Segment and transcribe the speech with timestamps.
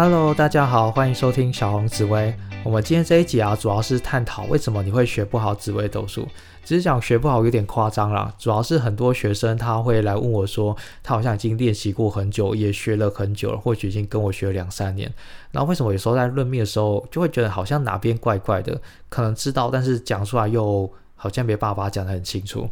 [0.00, 2.32] Hello，大家好，欢迎收听小红紫薇。
[2.62, 6.24] 我们今天这一集啊，主要是探讨为什么你会学不好紫薇斗数。
[6.64, 15.12] 只是讲学不好有点夸张啦，主要是很多学生他会来问我说，他好像已经练习过很久，也学了很久了，或许已经跟我学了两三年。
[15.50, 18.80] 然后为什么有时候在论命的时候，就会觉得好像哪边怪怪的？
[19.08, 22.70] 可能知道，但是讲出来又好像没办法讲得很清楚。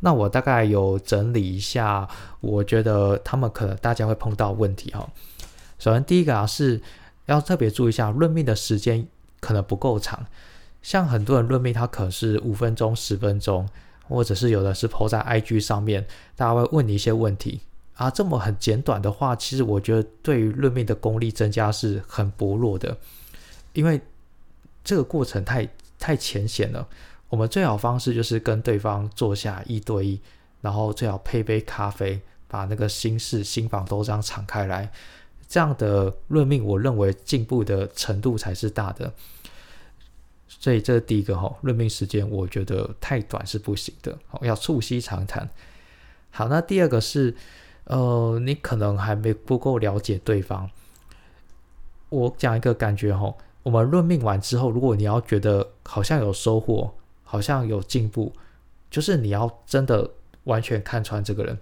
[0.00, 2.06] 那我大概有整理一下，
[2.42, 5.08] 我觉得他们可能大家会碰到问题哈。
[5.78, 6.80] 首先，第一个啊是
[7.26, 9.06] 要特别注意一下，论命的时间
[9.40, 10.26] 可能不够长。
[10.82, 13.68] 像很多人论命，他可能是五分钟、十分钟，
[14.08, 17.60] 或者是有的是抛在 IG 上面，大家会问你一些问题
[17.94, 18.10] 啊。
[18.10, 22.96] 这么很简短的话，其实我觉得对于论命的功力增加是很薄弱的，
[23.72, 24.00] 因为
[24.84, 26.86] 这个过程太太浅显了。
[27.28, 30.20] 我们最好方式就是跟对方坐下一对一，
[30.62, 34.90] 然后最好配杯咖啡，把那个心事、心房都这样敞开来。
[35.48, 39.12] 这样的论命，我认为进步的程度才是大的。
[40.46, 45.48] 所以这是第一个哈，论命时间我觉得太短是不行的，要促膝长谈。
[46.30, 47.34] 好，那第二个是，
[47.84, 50.68] 呃，你可能还没不够了解对方。
[52.08, 58.32] 我讲一个感觉哈，我们论命完之后，如果你要觉得好像有收获，好像有进步，
[58.90, 60.10] 就是你要真的
[60.44, 61.58] 完全看穿这个人。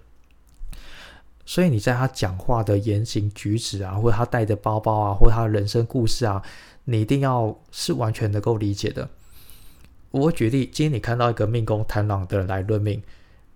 [1.47, 6.43] 所以你在他讲话的言行举止啊，或者他带的包包啊，或者他人生故事啊，
[6.83, 9.07] 你一定要是完全能够理解的。
[10.11, 13.01] 我举例，今天你看到一个命宫贪狼的人来论命，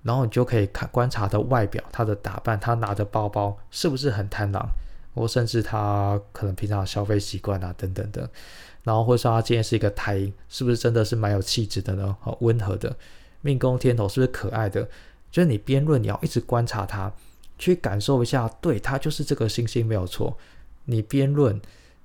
[0.03, 4.69] 然后你就可以看观察的外表，他的打扮，他拿的包包是不是很贪狼，
[5.13, 8.29] 或甚至他可能平常消费习惯啊等等的，
[8.83, 12.15] 然后或者说他今天是一个太阴是不是真的是蛮有气质的呢？
[12.21, 12.95] 好温和的
[13.41, 14.87] 命宫天头是不是可爱的？
[15.29, 17.11] 就是你边论，你要一直观察他。
[17.61, 20.35] 去感受一下，对他就是这个星星没有错。
[20.85, 21.61] 你边论，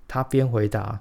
[0.06, 1.00] 他边回答，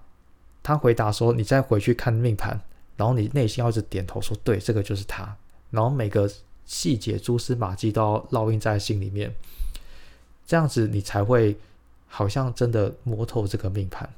[0.64, 2.62] 他回答说，你再回去看命盘，
[2.96, 5.36] 然后你内心要一直点头说，对，这个就是他。
[5.72, 6.32] 然后每个
[6.64, 9.36] 细节、蛛丝马迹都要烙印在心里面，
[10.48, 11.58] 这样子你才会
[12.08, 14.10] 好像真的摸透这个命盘。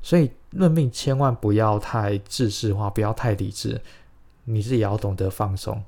[0.00, 3.78] 所以论命千万不要太知识化，不要太理智，
[4.44, 5.84] 你自己也要懂得放松。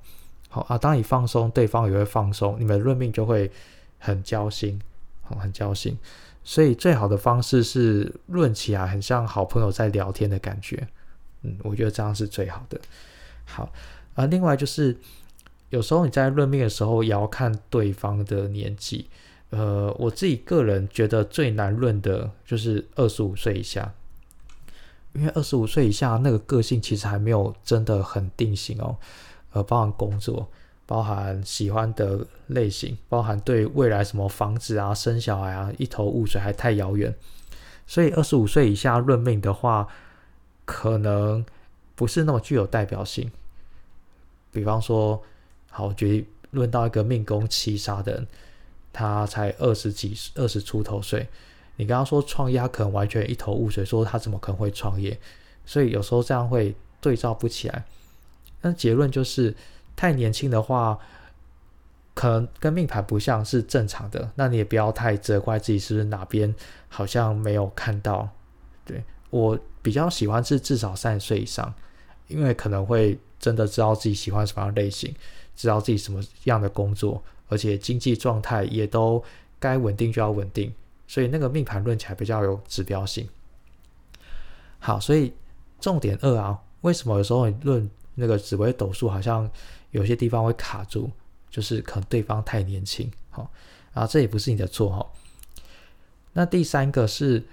[0.49, 3.50] 好啊，当你放松，对方也会放松，你们论命就会
[3.99, 4.81] 很交心，
[5.22, 5.99] 好，很交心。
[6.44, 10.87] 所以最好的方式是论起来很像好朋友在聊天的感觉，
[11.43, 12.78] 嗯，我觉得这样是最好的。
[13.47, 13.72] 好
[14.15, 14.97] 啊，另外就是
[15.71, 19.09] 有时候你在论命的时候也要看对方的年纪，
[19.50, 23.93] 呃，我自己个人觉得最难论的就是二十五岁以下，
[25.15, 28.97] 因为二十五岁以下那个个性其实还没有真的很定型哦。
[29.55, 30.49] 呃，包含工作，
[30.85, 37.15] 包含喜欢的类型，包含对未来什么房子啊、生小孩啊，一头雾水，还太遥远。
[37.87, 39.87] 所以二十五岁以下论命的话，
[40.65, 41.47] 可能
[41.95, 43.31] 不是那么具有代表性。
[44.51, 45.23] 比方说，
[45.71, 48.27] 好，举例论到一个命宫七杀的人，
[48.93, 51.29] 他才二十几、二十出头岁，
[51.77, 55.17] 你刚刚说创业，他可能完全一头雾水，说他怎么可能会创业？
[55.65, 57.85] 所以有时候这样会对照不起来。
[58.65, 59.55] 那结论就是，
[59.95, 60.99] 太年轻的话，
[62.15, 64.31] 可能跟命盘不像是正常的。
[64.37, 66.53] 那你也不要太责怪自己，是不是哪边
[66.89, 68.27] 好像没有看到？
[68.87, 71.75] 对我比较喜欢是至少三十岁以上，
[72.27, 75.15] 因为可能会真的知道自己喜欢什么样类型，
[75.55, 79.23] 知道自己什么样的工作，而且经济状态也都
[79.59, 80.73] 该稳定就要稳定，
[81.07, 83.29] 所以那个命盘论起来比较有指标性。
[84.79, 85.35] 好，所以
[85.79, 87.91] 重点二啊，为什么有时候论？
[88.15, 89.51] 那个紫微斗数好像
[89.91, 91.11] 有些地方会卡住，
[91.51, 93.51] 就是可能对方太年轻，好
[93.93, 95.07] 啊，这也不是你的错哈。
[96.33, 97.45] 那第三个是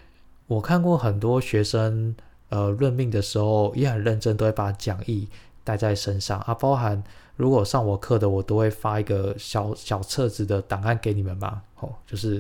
[0.48, 2.16] 我看过很多学生
[2.50, 5.28] 呃论命的时候也很认真，都会把讲义
[5.64, 7.04] 带在身上啊，包含
[7.36, 12.40] 如果上我课的，我都会发一个小小册子的档案给你们嘛，哦，就是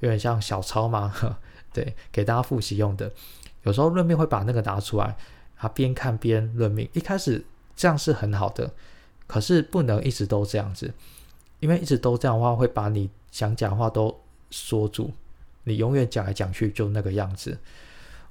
[0.00, 1.14] 有点像小抄嘛，
[1.72, 3.12] 对，给大家复习用的。
[3.62, 5.16] 有时候论命会把那个拿出来，
[5.58, 7.44] 啊，边看边论命，一开始。
[7.76, 8.72] 这样是很好的，
[9.26, 10.94] 可是不能一直都这样子，
[11.60, 14.18] 因为一直都这样的话，会把你想讲话都
[14.50, 15.10] 说住，
[15.64, 17.58] 你永远讲来讲去就那个样子。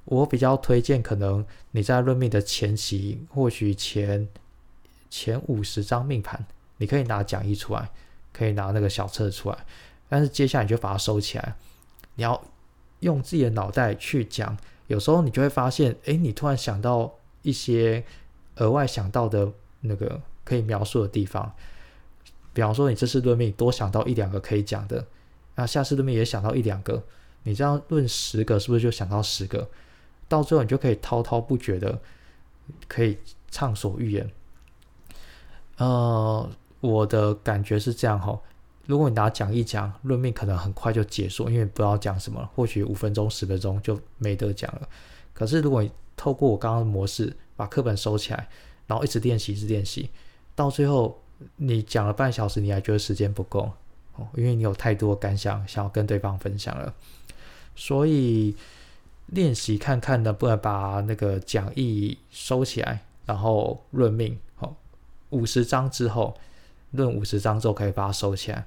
[0.04, 4.28] 我比较推荐，可能你在论命的前期，或许前
[5.08, 6.44] 前五十张命盘，
[6.78, 7.90] 你可以拿讲义出来，
[8.32, 9.58] 可以拿那个小册出来，
[10.08, 11.54] 但是接下来你就把它收起来，
[12.16, 12.42] 你要
[13.00, 14.58] 用自己的脑袋去讲。
[14.88, 18.04] 有时候你就会发现，哎，你突然想到一些。
[18.56, 19.50] 额外想到的
[19.80, 21.52] 那个可以描述的地方，
[22.52, 25.06] 比方说你这次论命多想到一两个可以讲的，
[25.54, 27.02] 那下次论命也想到一两个，
[27.42, 29.68] 你这样论十个，是不是就想到十个？
[30.28, 31.98] 到最后你就可以滔滔不绝的，
[32.88, 33.16] 可以
[33.50, 34.28] 畅所欲言。
[35.76, 36.50] 呃，
[36.80, 38.40] 我的感觉是这样哈。
[38.86, 44.88] 如果你拿讲一讲论命，可能很快就结束，因为不知道讲什么，或许五分钟、十分钟就没得讲了。
[45.34, 48.48] 可是如果你透过我刚刚的模式，把课本收起来，
[48.86, 50.10] 然后一直练习，一直练习，
[50.54, 51.20] 到最后
[51.56, 53.70] 你讲了半小时，你还觉得时间不够
[54.14, 56.94] 哦，因为你有太多感想想要跟对方分享了。
[57.74, 58.54] 所以
[59.26, 64.74] 练习看看能不能把那个讲义收起来，然后论命哦。
[65.30, 66.34] 五十章之后，
[66.92, 68.64] 论五十章之后可以把它收起来，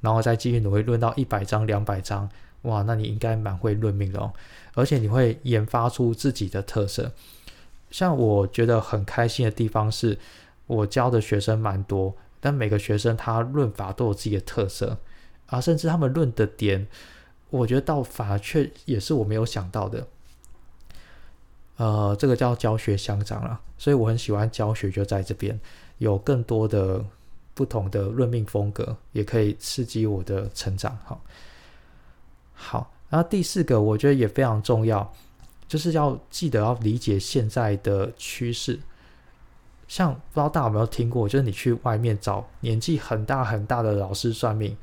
[0.00, 2.28] 然后再继续努力论到一百章、两百章，
[2.62, 4.32] 哇，那你应该蛮会论命的哦，
[4.74, 7.12] 而且你会研发出自己的特色。
[7.90, 10.18] 像我觉得很开心的地方是，
[10.66, 14.98] 我教的学生蛮多，但每个学生他论法都有自己的特色
[15.46, 16.86] 啊，甚至他们论的点，
[17.50, 20.06] 我觉得到法却也是我没有想到的。
[21.76, 25.58] 呃，这个叫教学相长了，所以我很喜欢教学，就在这边。
[25.96, 27.04] 有更多的
[27.52, 30.96] 不同的论命风格，也可以刺激我的成长。
[31.04, 31.20] 好，
[32.54, 35.12] 好，然后第四个，我觉得也非常重要，
[35.70, 38.80] 就是要记得要理解现在的趋势。
[39.86, 44.76] 像不知道大家有没有听过，就是你去外面找年纪很大很大的老师算命，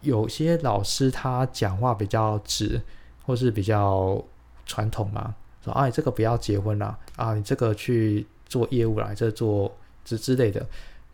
[0.00, 2.82] 有些老师他讲话比较直，
[3.24, 4.20] 或是比较
[4.66, 9.72] 传统嘛，说啊，你这个不要结婚啦啊，你这个去做业务来这做。
[10.04, 10.62] 之之类的，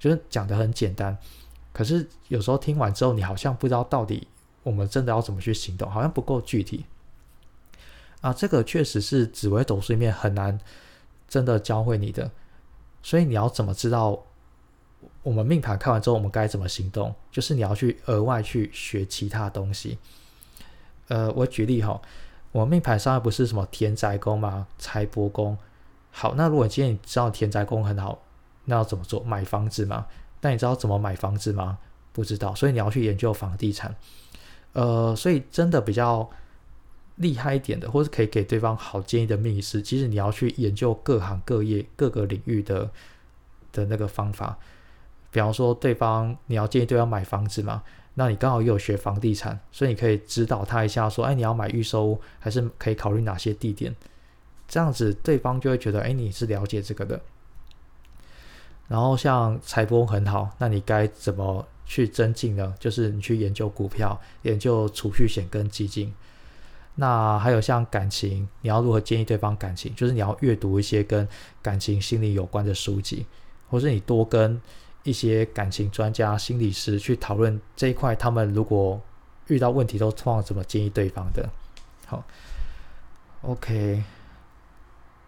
[0.01, 1.17] 就是讲的很简单，
[1.73, 4.27] 可是有时候听完之后，你好像不知道到底
[4.65, 6.85] 我们真的要怎么去行动，好像不够具体
[8.21, 8.33] 啊。
[8.33, 10.59] 这个确实是紫微斗数里面很难
[11.29, 12.31] 真的教会你的，
[13.03, 14.25] 所以你要怎么知道
[15.23, 17.15] 我们命盘看完之后我们该怎么行动？
[17.31, 19.99] 就是你要去额外去学其他东西。
[21.09, 22.01] 呃，我举例哈，
[22.53, 24.67] 我命盘上不是什么田宅宫吗？
[24.79, 25.57] 财帛宫。
[26.11, 28.23] 好，那如果今天你知道田宅宫很好。
[28.67, 29.21] 那要怎么做？
[29.25, 30.07] 买房子吗？
[30.39, 31.79] 但你知道怎么买房子吗？
[32.13, 33.93] 不知道，所以你要去研究房地产。
[34.75, 36.29] 呃，所以真的比较
[37.21, 42.91] 厉害一点的，或是可以给对方好建议的命理师，其实你要去研究各行各业各个领域的
[43.73, 44.59] 的那个方法。
[45.31, 47.83] 比方说，对方你要建议对方买房子嘛，
[48.15, 53.95] 那你刚好又有学房地产，所以你可以指导他一下，说，哎，你要买预收，还是可以考虑哪些地点？
[54.67, 57.21] 这样子对方就会觉得，哎，你是了解这个的。
[58.89, 62.75] 然后像财帛很好，那你该怎么去增进呢？
[62.81, 66.13] 就是你去研究股票，研究储蓄险跟基金。
[67.01, 69.91] 那还有像感情，你要如何建议对方感情？
[69.95, 71.27] 就是你要阅读一些跟
[71.63, 73.25] 感情心理有关的书籍，
[73.71, 74.61] 或是你多跟
[75.03, 79.01] 一些感情专家、心理师去讨论这一块，他们如果
[79.47, 81.49] 遇到问题都通常怎么建议对方的。
[82.07, 82.23] 好
[83.41, 84.05] ，OK，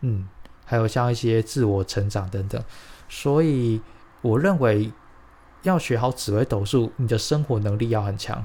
[0.02, 0.28] 嗯，
[0.66, 2.62] 还有像一些自我成长等等。
[3.08, 3.80] 所以，
[4.20, 4.92] 我认为
[5.62, 8.44] 要学好紫微斗数，你的生活能力要很强。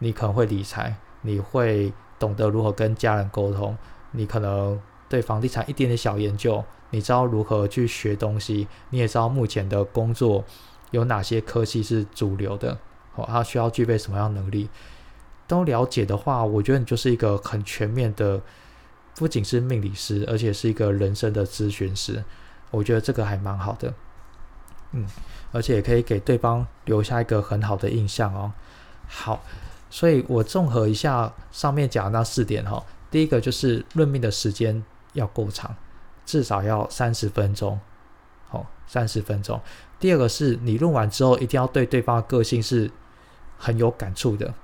[0.00, 3.76] 你可能会理财，你会懂得如何跟家人沟通，
[4.12, 10.44] 你可能对房地产一点点小研究，你知道如何去学东西，你也知道目前的工作
[10.92, 12.78] 有哪些科技是主流的，
[13.16, 14.68] 哦，它需要具备什么样能力，
[15.48, 18.40] 都了解的话，我觉得你就是一个很全面的，
[19.16, 22.22] 不仅是命理师，而且是一个人生的咨询师。
[22.70, 23.92] 我觉得这个还蛮好的，
[24.92, 25.04] 嗯，
[25.50, 28.52] 而且也可以给对方留下一个很好的印象哦。
[29.08, 29.42] 好，
[29.90, 34.82] 所以我综合一下上面讲的那四点哈，第一个就是论命的时间
[35.12, 35.74] 要够长，
[36.24, 37.78] 至少要三十分钟，
[38.48, 39.60] 好，三十分钟。
[39.98, 42.90] 第二个是你论完之后一定要对对方的个性是
[43.58, 44.54] 很有感触的，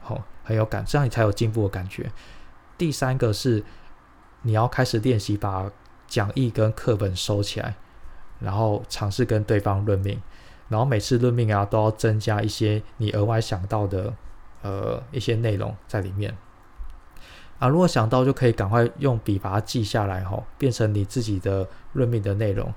[0.00, 2.10] 好，很有感，这样你才有进步的感觉。
[2.76, 3.62] 第三个是
[4.42, 5.70] 你要开始练习把。
[6.08, 7.74] 讲义跟课本收起来，
[8.38, 10.20] 然后尝试跟对方论命，
[10.68, 14.12] 然后每次论命啊都要增加一些你额外想到的
[14.62, 16.36] 呃一些内容在里面
[17.58, 17.68] 啊。
[17.68, 22.72] 如果想到就可以赶快用笔把它记下来吼，变成你自己的论命的内容。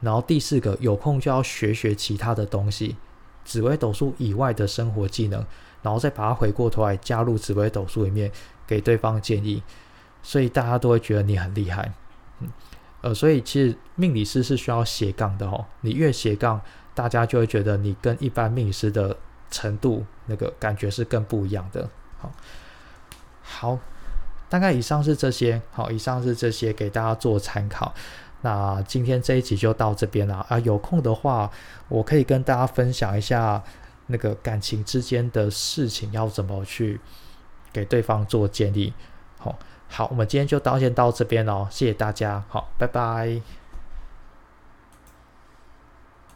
[0.00, 2.96] 然后第四个，有空就要学学其他的东西，
[3.44, 5.44] 紫微斗数以外的生活技能，
[5.82, 8.30] 然后再把它回过头来加入紫微斗数里面
[8.66, 9.62] 给对方建议，
[10.22, 11.92] 所以大家都会觉得你很厉害，
[12.40, 12.50] 嗯。
[13.02, 15.66] 呃，所以其实命理师是需要斜杠的哦。
[15.80, 16.60] 你越斜杠，
[16.94, 19.16] 大家就会觉得你跟一般命理师的
[19.52, 21.88] 程度那个感觉是更不一样的。
[22.18, 22.32] 好，
[23.42, 23.78] 好，
[24.48, 25.62] 大概以上是这些。
[25.70, 27.94] 好，以上是这些给大家做参考。
[28.40, 30.58] 那今天这一集就到这边了啊。
[30.58, 31.48] 有空的话，
[31.88, 33.62] 我可以跟大家分享一下
[34.08, 37.00] 那个感情之间的事情要怎么去
[37.72, 38.92] 给对方做建议。
[39.38, 39.56] 好，
[39.88, 43.61] 好，我们今天就到先到这边哦，谢谢大家，好，拜拜。